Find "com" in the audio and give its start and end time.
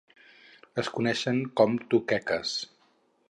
1.61-1.77